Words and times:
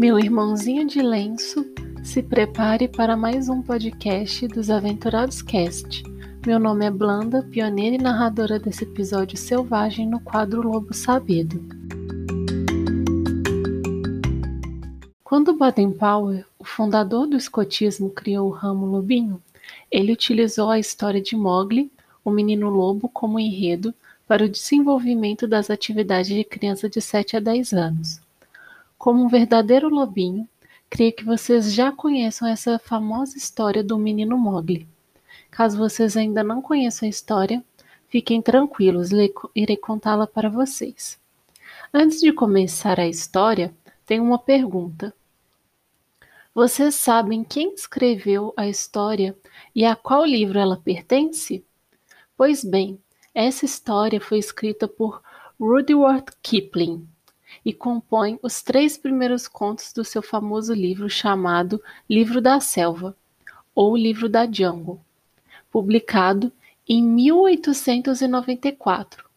Meu 0.00 0.18
irmãozinho 0.18 0.86
de 0.86 1.02
lenço, 1.02 1.62
se 2.02 2.22
prepare 2.22 2.88
para 2.88 3.18
mais 3.18 3.50
um 3.50 3.60
podcast 3.60 4.48
dos 4.48 4.70
Aventurados 4.70 5.42
Cast. 5.42 6.02
Meu 6.46 6.58
nome 6.58 6.86
é 6.86 6.90
Blanda, 6.90 7.42
pioneira 7.42 7.96
e 7.96 7.98
narradora 7.98 8.58
desse 8.58 8.84
episódio 8.84 9.36
selvagem 9.36 10.08
no 10.08 10.18
quadro 10.18 10.62
Lobo 10.62 10.94
Sabido. 10.94 11.62
Quando 15.22 15.54
Baden-Powell, 15.54 16.46
o 16.58 16.64
fundador 16.64 17.26
do 17.26 17.36
escotismo, 17.36 18.08
criou 18.08 18.48
o 18.48 18.52
ramo 18.52 18.86
lobinho, 18.86 19.38
ele 19.90 20.14
utilizou 20.14 20.70
a 20.70 20.78
história 20.78 21.20
de 21.20 21.36
Mowgli, 21.36 21.92
o 22.24 22.30
menino 22.30 22.70
lobo, 22.70 23.06
como 23.06 23.38
enredo 23.38 23.92
para 24.26 24.46
o 24.46 24.48
desenvolvimento 24.48 25.46
das 25.46 25.68
atividades 25.68 26.34
de 26.34 26.42
criança 26.42 26.88
de 26.88 27.02
7 27.02 27.36
a 27.36 27.40
10 27.40 27.74
anos. 27.74 28.29
Como 29.00 29.24
um 29.24 29.28
verdadeiro 29.28 29.88
lobinho, 29.88 30.46
creio 30.90 31.14
que 31.14 31.24
vocês 31.24 31.72
já 31.72 31.90
conheçam 31.90 32.46
essa 32.46 32.78
famosa 32.78 33.38
história 33.38 33.82
do 33.82 33.96
menino 33.96 34.36
Mowgli. 34.36 34.86
Caso 35.50 35.78
vocês 35.78 36.18
ainda 36.18 36.44
não 36.44 36.60
conheçam 36.60 37.06
a 37.06 37.08
história, 37.08 37.64
fiquem 38.10 38.42
tranquilos, 38.42 39.08
irei 39.56 39.76
contá-la 39.78 40.26
para 40.26 40.50
vocês. 40.50 41.18
Antes 41.94 42.20
de 42.20 42.30
começar 42.30 43.00
a 43.00 43.08
história, 43.08 43.74
tenho 44.04 44.22
uma 44.22 44.38
pergunta. 44.38 45.14
Vocês 46.54 46.94
sabem 46.94 47.42
quem 47.42 47.72
escreveu 47.72 48.52
a 48.54 48.68
história 48.68 49.34
e 49.74 49.82
a 49.82 49.96
qual 49.96 50.26
livro 50.26 50.58
ela 50.58 50.76
pertence? 50.76 51.64
Pois 52.36 52.62
bem, 52.62 53.00
essa 53.34 53.64
história 53.64 54.20
foi 54.20 54.36
escrita 54.36 54.86
por 54.86 55.22
Rudyard 55.58 56.26
Kipling 56.42 57.08
e 57.64 57.72
compõe 57.72 58.38
os 58.42 58.60
três 58.62 58.98
primeiros 58.98 59.48
contos 59.48 59.92
do 59.92 60.04
seu 60.04 60.22
famoso 60.22 60.72
livro 60.72 61.10
chamado 61.10 61.82
Livro 62.08 62.40
da 62.40 62.60
Selva, 62.60 63.16
ou 63.74 63.96
Livro 63.96 64.28
da 64.28 64.48
Jungle, 64.50 65.00
publicado 65.70 66.52
em 66.88 67.02
1894. 67.02 69.28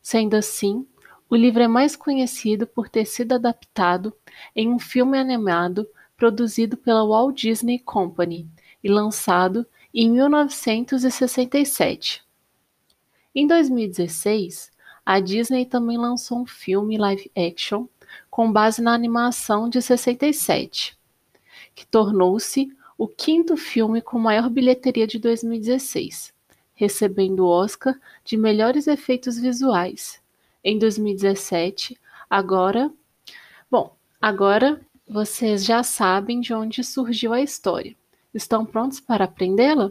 Sendo 0.00 0.34
assim, 0.34 0.86
o 1.28 1.36
livro 1.36 1.62
é 1.62 1.68
mais 1.68 1.94
conhecido 1.96 2.66
por 2.66 2.88
ter 2.88 3.04
sido 3.04 3.34
adaptado 3.34 4.14
em 4.54 4.68
um 4.68 4.78
filme 4.78 5.18
animado 5.18 5.88
produzido 6.16 6.76
pela 6.76 7.04
Walt 7.06 7.40
Disney 7.40 7.78
Company 7.78 8.46
e 8.82 8.88
lançado 8.88 9.66
em 9.92 10.08
1967. 10.10 12.22
Em 13.34 13.46
2016, 13.46 14.72
a 15.04 15.20
Disney 15.20 15.64
também 15.66 15.98
lançou 15.98 16.40
um 16.40 16.46
filme 16.46 16.96
live 16.96 17.30
action 17.36 17.86
com 18.30 18.50
base 18.50 18.82
na 18.82 18.94
animação 18.94 19.68
de 19.68 19.80
67, 19.80 20.96
que 21.74 21.86
tornou-se 21.86 22.70
o 22.98 23.08
quinto 23.08 23.56
filme 23.56 24.02
com 24.02 24.18
maior 24.18 24.50
bilheteria 24.50 25.06
de 25.06 25.18
2016, 25.18 26.34
recebendo 26.74 27.40
o 27.40 27.48
Oscar 27.48 27.98
de 28.24 28.36
melhores 28.36 28.86
efeitos 28.86 29.38
visuais. 29.38 30.20
Em 30.62 30.78
2017, 30.78 31.98
agora, 32.28 32.92
bom, 33.70 33.96
agora 34.20 34.80
vocês 35.08 35.64
já 35.64 35.82
sabem 35.82 36.40
de 36.40 36.52
onde 36.52 36.84
surgiu 36.84 37.32
a 37.32 37.40
história. 37.40 37.96
Estão 38.32 38.64
prontos 38.64 39.00
para 39.00 39.24
aprendê-la? 39.24 39.90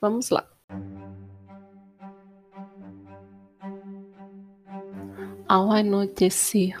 Vamos 0.00 0.30
lá. 0.30 0.48
Ao 5.50 5.72
anoitecer 5.72 6.80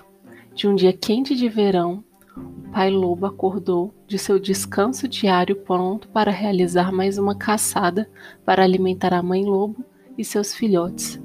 de 0.54 0.68
um 0.68 0.76
dia 0.76 0.92
quente 0.92 1.34
de 1.34 1.48
verão, 1.48 2.04
o 2.36 2.70
pai 2.70 2.88
lobo 2.88 3.26
acordou 3.26 3.92
de 4.06 4.16
seu 4.16 4.38
descanso 4.38 5.08
diário 5.08 5.56
pronto 5.56 6.08
para 6.10 6.30
realizar 6.30 6.92
mais 6.92 7.18
uma 7.18 7.34
caçada 7.34 8.08
para 8.44 8.62
alimentar 8.62 9.12
a 9.12 9.24
mãe 9.24 9.44
lobo 9.44 9.84
e 10.16 10.24
seus 10.24 10.54
filhotes. 10.54 11.20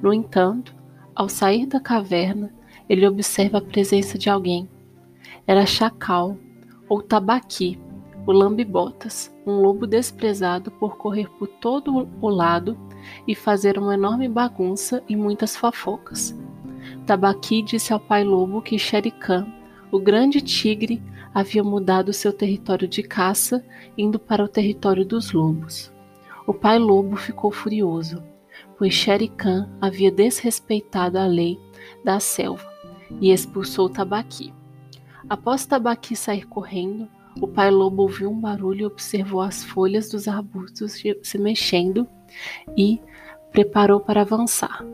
No 0.00 0.10
entanto, 0.10 0.74
ao 1.14 1.28
sair 1.28 1.66
da 1.66 1.78
caverna, 1.78 2.50
ele 2.88 3.06
observa 3.06 3.58
a 3.58 3.60
presença 3.60 4.16
de 4.16 4.30
alguém. 4.30 4.66
Era 5.46 5.66
Chacal, 5.66 6.38
ou 6.88 7.02
Tabaqui, 7.02 7.78
o 8.26 8.32
lambe-botas, 8.32 9.30
um 9.46 9.60
lobo 9.60 9.86
desprezado 9.86 10.70
por 10.70 10.96
correr 10.96 11.28
por 11.38 11.46
todo 11.46 12.08
o 12.22 12.28
lado 12.30 12.74
e 13.28 13.34
fazer 13.34 13.78
uma 13.78 13.92
enorme 13.92 14.30
bagunça 14.30 15.04
e 15.06 15.14
muitas 15.14 15.54
fofocas. 15.54 16.34
Tabaqui 17.06 17.62
disse 17.62 17.92
ao 17.92 18.00
pai 18.00 18.24
lobo 18.24 18.60
que 18.60 18.76
Khan, 19.12 19.46
o 19.92 20.00
grande 20.00 20.40
tigre, 20.40 21.00
havia 21.32 21.62
mudado 21.62 22.12
seu 22.12 22.32
território 22.32 22.88
de 22.88 23.00
caça, 23.02 23.64
indo 23.96 24.18
para 24.18 24.42
o 24.42 24.48
território 24.48 25.06
dos 25.06 25.30
lobos. 25.30 25.92
O 26.48 26.52
pai 26.52 26.80
lobo 26.80 27.14
ficou 27.14 27.52
furioso, 27.52 28.20
pois 28.76 29.06
Khan 29.36 29.70
havia 29.80 30.10
desrespeitado 30.10 31.16
a 31.16 31.26
lei 31.26 31.56
da 32.04 32.18
selva 32.18 32.68
e 33.20 33.30
expulsou 33.30 33.88
Tabaqui. 33.88 34.52
Após 35.28 35.64
Tabaqui 35.64 36.16
sair 36.16 36.44
correndo, 36.46 37.08
o 37.40 37.46
pai 37.46 37.70
lobo 37.70 38.02
ouviu 38.02 38.30
um 38.30 38.40
barulho 38.40 38.80
e 38.80 38.86
observou 38.86 39.40
as 39.40 39.62
folhas 39.62 40.08
dos 40.08 40.26
arbustos 40.26 41.00
se 41.22 41.38
mexendo 41.38 42.08
e 42.76 43.00
preparou 43.52 44.00
para 44.00 44.22
avançar. 44.22 44.84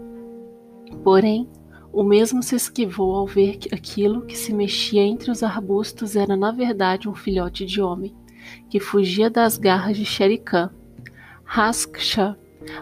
Porém, 1.02 1.48
o 1.92 2.03
mesmo 2.03 2.42
se 2.42 2.56
esquivou 2.56 3.14
ao 3.14 3.26
ver 3.26 3.58
que 3.58 3.75
aquilo 3.75 4.22
que 4.22 4.36
se 4.36 4.53
mexia 4.53 5.03
entre 5.03 5.30
os 5.30 5.42
arbustos 5.42 6.16
era 6.16 6.34
na 6.34 6.50
verdade 6.50 7.08
um 7.08 7.14
filhote 7.14 7.66
de 7.66 7.82
homem, 7.82 8.14
que 8.70 8.80
fugia 8.80 9.28
das 9.28 9.58
garras 9.58 9.97
de 9.97 10.04
Sherikan. 10.04 10.70
Rasksha, 11.44 12.38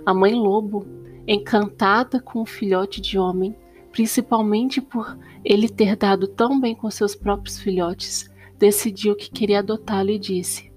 a 0.06 0.14
mãe 0.14 0.32
lobo, 0.32 0.86
encantada 1.26 2.20
com 2.20 2.42
o 2.42 2.46
filhote 2.46 3.00
de 3.00 3.18
homem, 3.18 3.54
principalmente 3.90 4.80
por 4.80 5.18
ele 5.44 5.68
ter 5.68 5.96
dado 5.96 6.28
tão 6.28 6.60
bem 6.60 6.74
com 6.74 6.88
seus 6.88 7.16
próprios 7.16 7.58
filhotes, 7.58 8.30
decidiu 8.58 9.16
que 9.16 9.28
queria 9.28 9.58
adotá-lo 9.58 10.10
e 10.10 10.18
disse: 10.20 10.70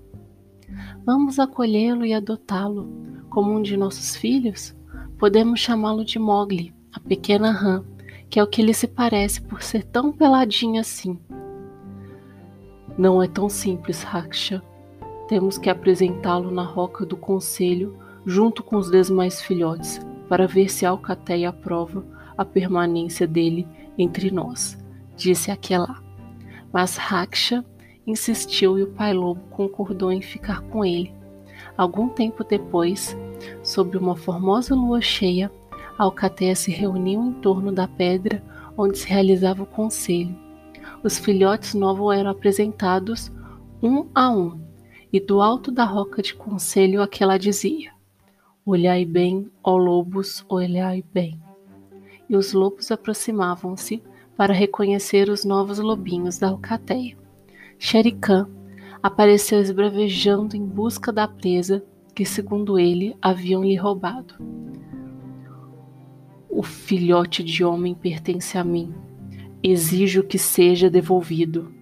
Vamos 1.05 1.37
acolhê-lo 1.37 2.03
e 2.03 2.13
adotá-lo 2.13 2.89
como 3.29 3.53
um 3.53 3.61
de 3.61 3.77
nossos 3.77 4.15
filhos? 4.15 4.75
Podemos 5.19 5.59
chamá-lo 5.59 6.03
de 6.03 6.17
Mogli, 6.17 6.73
a 6.91 6.99
pequena 6.99 7.51
rã, 7.51 7.83
que 8.33 8.39
é 8.39 8.43
o 8.43 8.47
que 8.47 8.63
ele 8.63 8.73
se 8.73 8.87
parece 8.87 9.39
por 9.39 9.61
ser 9.61 9.83
tão 9.83 10.11
peladinho 10.11 10.81
assim. 10.81 11.19
Não 12.97 13.21
é 13.21 13.27
tão 13.27 13.47
simples, 13.47 14.01
Raksha. 14.01 14.59
Temos 15.27 15.59
que 15.59 15.69
apresentá-lo 15.69 16.49
na 16.49 16.63
roca 16.63 17.05
do 17.05 17.15
conselho 17.15 17.95
junto 18.25 18.63
com 18.63 18.77
os 18.77 18.89
demais 18.89 19.39
filhotes 19.39 20.01
para 20.27 20.47
ver 20.47 20.67
se 20.69 20.83
Alcateia 20.83 21.49
aprova 21.49 22.03
a 22.35 22.43
permanência 22.43 23.27
dele 23.27 23.67
entre 23.99 24.31
nós, 24.31 24.83
disse 25.15 25.51
aquela. 25.51 26.01
Mas 26.71 26.97
Raksha 26.97 27.63
insistiu 28.07 28.79
e 28.79 28.81
o 28.81 28.93
pai 28.93 29.13
lobo 29.13 29.41
concordou 29.51 30.11
em 30.11 30.23
ficar 30.23 30.61
com 30.61 30.83
ele. 30.83 31.13
Algum 31.77 32.09
tempo 32.09 32.43
depois, 32.43 33.15
sob 33.61 33.95
uma 33.95 34.15
formosa 34.15 34.73
lua 34.73 35.01
cheia, 35.01 35.51
a 35.97 36.03
alcateia 36.03 36.55
se 36.55 36.71
reuniu 36.71 37.21
em 37.21 37.33
torno 37.33 37.71
da 37.71 37.87
pedra 37.87 38.43
onde 38.77 38.97
se 38.97 39.07
realizava 39.07 39.63
o 39.63 39.67
conselho. 39.67 40.35
Os 41.03 41.17
filhotes 41.17 41.73
novos 41.73 42.15
eram 42.15 42.31
apresentados 42.31 43.31
um 43.81 44.07
a 44.15 44.29
um, 44.29 44.59
e 45.11 45.19
do 45.19 45.41
alto 45.41 45.71
da 45.71 45.83
roca 45.83 46.21
de 46.21 46.33
conselho 46.33 47.01
aquela 47.01 47.37
dizia: 47.37 47.91
Olhai 48.65 49.05
bem, 49.05 49.51
ó 49.63 49.75
lobos, 49.77 50.45
olhai 50.47 51.03
bem. 51.13 51.39
E 52.29 52.35
os 52.35 52.53
lobos 52.53 52.91
aproximavam-se 52.91 54.01
para 54.35 54.53
reconhecer 54.53 55.29
os 55.29 55.45
novos 55.45 55.79
lobinhos 55.79 56.39
da 56.39 56.47
alcateia. 56.47 57.15
Xericã 57.77 58.49
apareceu 59.03 59.59
esbravejando 59.59 60.55
em 60.55 60.65
busca 60.65 61.11
da 61.11 61.27
presa 61.27 61.83
que, 62.15 62.25
segundo 62.25 62.79
ele, 62.79 63.15
haviam 63.21 63.63
lhe 63.63 63.75
roubado. 63.75 64.35
O 66.55 66.61
filhote 66.61 67.43
de 67.43 67.63
homem 67.63 67.95
pertence 67.95 68.59
a 68.59 68.63
mim. 68.63 68.93
Exijo 69.63 70.21
que 70.21 70.37
seja 70.37 70.87
devolvido. 70.87 71.73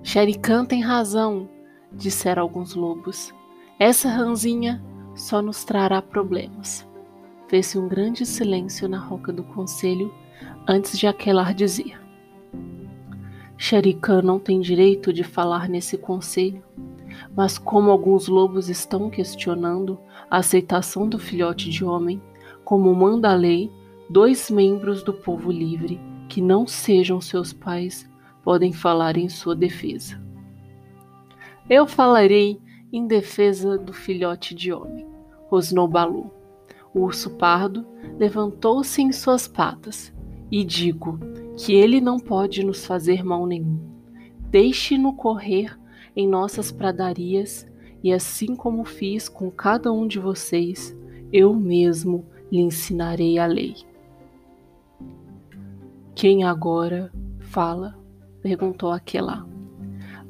Sherikan 0.00 0.64
tem 0.64 0.80
razão, 0.80 1.48
disseram 1.90 2.42
alguns 2.44 2.76
lobos. 2.76 3.34
Essa 3.80 4.08
ranzinha 4.08 4.80
só 5.16 5.42
nos 5.42 5.64
trará 5.64 6.00
problemas. 6.00 6.86
Fez-se 7.48 7.76
um 7.76 7.88
grande 7.88 8.24
silêncio 8.24 8.88
na 8.88 9.00
roca 9.00 9.32
do 9.32 9.42
conselho 9.42 10.14
antes 10.64 10.96
de 10.96 11.08
Aquelar 11.08 11.52
dizer: 11.52 12.00
Sherikan 13.56 14.22
não 14.22 14.38
tem 14.38 14.60
direito 14.60 15.12
de 15.12 15.24
falar 15.24 15.68
nesse 15.68 15.98
conselho, 15.98 16.62
mas 17.34 17.58
como 17.58 17.90
alguns 17.90 18.28
lobos 18.28 18.68
estão 18.68 19.10
questionando 19.10 19.98
a 20.30 20.36
aceitação 20.36 21.08
do 21.08 21.18
filhote 21.18 21.68
de 21.68 21.84
homem, 21.84 22.22
como 22.72 22.94
manda 22.94 23.30
a 23.30 23.34
lei, 23.34 23.70
dois 24.08 24.50
membros 24.50 25.02
do 25.02 25.12
povo 25.12 25.52
livre, 25.52 26.00
que 26.26 26.40
não 26.40 26.66
sejam 26.66 27.20
seus 27.20 27.52
pais, 27.52 28.10
podem 28.42 28.72
falar 28.72 29.18
em 29.18 29.28
sua 29.28 29.54
defesa. 29.54 30.18
Eu 31.68 31.86
falarei 31.86 32.58
em 32.90 33.06
defesa 33.06 33.76
do 33.76 33.92
filhote 33.92 34.54
de 34.54 34.72
homem, 34.72 35.06
rosnou 35.50 35.86
Balu. 35.86 36.30
O 36.94 37.00
urso 37.00 37.36
pardo 37.36 37.84
levantou-se 38.18 39.02
em 39.02 39.12
suas 39.12 39.46
patas 39.46 40.10
e 40.50 40.64
digo 40.64 41.20
que 41.58 41.74
ele 41.74 42.00
não 42.00 42.18
pode 42.18 42.64
nos 42.64 42.86
fazer 42.86 43.22
mal 43.22 43.46
nenhum. 43.46 43.78
Deixe-no 44.48 45.12
correr 45.12 45.78
em 46.16 46.26
nossas 46.26 46.72
pradarias 46.72 47.70
e 48.02 48.14
assim 48.14 48.56
como 48.56 48.82
fiz 48.86 49.28
com 49.28 49.50
cada 49.50 49.92
um 49.92 50.06
de 50.06 50.18
vocês, 50.18 50.96
eu 51.30 51.52
mesmo 51.52 52.31
lhe 52.52 52.60
ensinarei 52.60 53.38
a 53.38 53.46
lei. 53.46 53.74
Quem 56.14 56.44
agora 56.44 57.10
fala? 57.40 57.98
perguntou 58.42 58.90
Aquelá. 58.90 59.46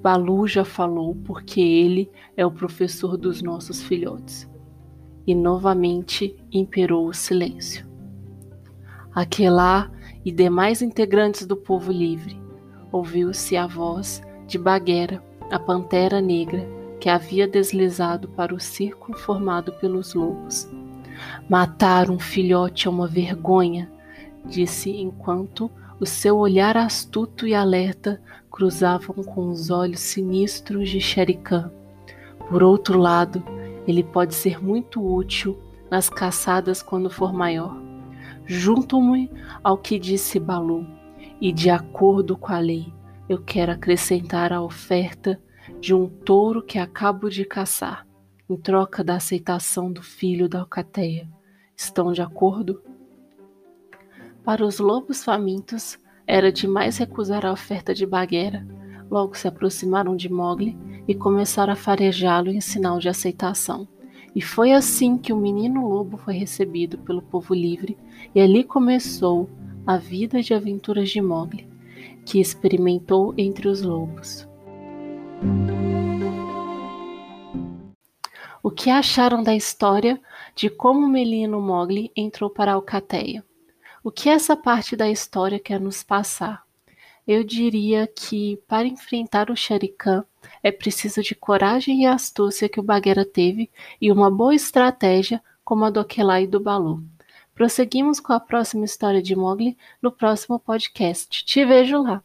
Balu 0.00 0.46
já 0.46 0.64
falou 0.64 1.16
porque 1.24 1.60
ele 1.60 2.08
é 2.36 2.46
o 2.46 2.50
professor 2.50 3.16
dos 3.16 3.42
nossos 3.42 3.82
filhotes. 3.82 4.48
E 5.26 5.34
novamente 5.34 6.36
imperou 6.52 7.08
o 7.08 7.14
silêncio. 7.14 7.86
Aquelá 9.12 9.90
e 10.24 10.30
demais 10.30 10.80
integrantes 10.80 11.46
do 11.46 11.56
povo 11.56 11.90
livre, 11.90 12.40
ouviu-se 12.92 13.56
a 13.56 13.66
voz 13.66 14.22
de 14.46 14.58
Baguera, 14.58 15.22
a 15.50 15.58
pantera 15.58 16.20
negra, 16.20 16.66
que 17.00 17.08
havia 17.08 17.48
deslizado 17.48 18.28
para 18.28 18.54
o 18.54 18.60
círculo 18.60 19.18
formado 19.18 19.72
pelos 19.74 20.14
lobos. 20.14 20.68
Matar 21.48 22.10
um 22.10 22.18
filhote 22.18 22.86
é 22.86 22.90
uma 22.90 23.06
vergonha, 23.06 23.90
disse 24.44 24.90
enquanto 24.90 25.70
o 26.00 26.06
seu 26.06 26.36
olhar 26.36 26.76
astuto 26.76 27.46
e 27.46 27.54
alerta 27.54 28.20
cruzavam 28.50 29.22
com 29.22 29.48
os 29.48 29.70
olhos 29.70 30.00
sinistros 30.00 30.90
de 30.90 31.00
Sherikan. 31.00 31.70
Por 32.48 32.62
outro 32.62 32.98
lado, 32.98 33.42
ele 33.86 34.02
pode 34.02 34.34
ser 34.34 34.62
muito 34.62 35.00
útil 35.00 35.58
nas 35.90 36.08
caçadas 36.08 36.82
quando 36.82 37.08
for 37.08 37.32
maior. 37.32 37.76
Junto-me 38.44 39.30
ao 39.62 39.78
que 39.78 39.98
disse 39.98 40.38
Balu, 40.40 40.86
e 41.40 41.52
de 41.52 41.70
acordo 41.70 42.36
com 42.36 42.52
a 42.52 42.58
lei, 42.58 42.92
eu 43.28 43.38
quero 43.38 43.72
acrescentar 43.72 44.52
a 44.52 44.60
oferta 44.60 45.40
de 45.80 45.94
um 45.94 46.08
touro 46.08 46.62
que 46.62 46.78
acabo 46.78 47.28
de 47.28 47.44
caçar, 47.44 48.06
em 48.52 48.56
troca 48.56 49.02
da 49.02 49.16
aceitação 49.16 49.90
do 49.90 50.02
filho 50.02 50.46
da 50.46 50.60
Alcateia. 50.60 51.26
Estão 51.74 52.12
de 52.12 52.20
acordo? 52.20 52.82
Para 54.44 54.62
os 54.62 54.78
lobos 54.78 55.24
famintos, 55.24 55.98
era 56.26 56.52
demais 56.52 56.98
recusar 56.98 57.46
a 57.46 57.52
oferta 57.52 57.94
de 57.94 58.04
Bagheera. 58.04 58.66
Logo 59.10 59.34
se 59.34 59.48
aproximaram 59.48 60.14
de 60.14 60.30
Mowgli 60.30 60.76
e 61.08 61.14
começaram 61.14 61.72
a 61.72 61.76
farejá-lo 61.76 62.50
em 62.50 62.60
sinal 62.60 62.98
de 62.98 63.08
aceitação. 63.08 63.88
E 64.36 64.42
foi 64.42 64.72
assim 64.72 65.16
que 65.16 65.32
o 65.32 65.36
menino 65.36 65.88
lobo 65.88 66.18
foi 66.18 66.34
recebido 66.34 66.98
pelo 66.98 67.22
povo 67.22 67.54
livre, 67.54 67.96
e 68.34 68.40
ali 68.40 68.64
começou 68.64 69.48
a 69.86 69.96
vida 69.96 70.42
de 70.42 70.52
aventuras 70.52 71.08
de 71.08 71.22
Mowgli, 71.22 71.66
que 72.26 72.38
experimentou 72.38 73.32
entre 73.38 73.66
os 73.66 73.80
lobos. 73.80 74.46
O 78.62 78.70
que 78.70 78.90
acharam 78.90 79.42
da 79.42 79.54
história 79.54 80.20
de 80.54 80.70
como 80.70 81.04
o 81.04 81.08
menino 81.08 81.60
Mowgli 81.60 82.12
entrou 82.14 82.48
para 82.48 82.70
a 82.70 82.74
Alcateia? 82.74 83.44
O 84.04 84.10
que 84.10 84.28
essa 84.28 84.56
parte 84.56 84.94
da 84.94 85.10
história 85.10 85.58
quer 85.58 85.80
nos 85.80 86.04
passar? 86.04 86.62
Eu 87.26 87.42
diria 87.42 88.06
que 88.06 88.60
para 88.68 88.86
enfrentar 88.86 89.50
o 89.50 89.56
Sharikan 89.56 90.24
é 90.62 90.70
preciso 90.70 91.22
de 91.22 91.34
coragem 91.34 92.02
e 92.02 92.06
astúcia 92.06 92.68
que 92.68 92.78
o 92.78 92.84
Bagheera 92.84 93.24
teve 93.24 93.68
e 94.00 94.12
uma 94.12 94.30
boa 94.30 94.54
estratégia 94.54 95.42
como 95.64 95.84
a 95.84 95.90
do 95.90 95.98
Aquelá 95.98 96.40
e 96.40 96.46
do 96.46 96.60
Balu. 96.60 97.02
Prosseguimos 97.54 98.20
com 98.20 98.32
a 98.32 98.40
próxima 98.40 98.84
história 98.84 99.20
de 99.20 99.34
Mowgli 99.34 99.76
no 100.00 100.12
próximo 100.12 100.58
podcast. 100.58 101.44
Te 101.44 101.64
vejo 101.64 102.00
lá! 102.00 102.22